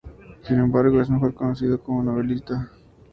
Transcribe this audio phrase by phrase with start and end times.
[0.41, 2.71] Sin embargo, es mejor conocido como novelista.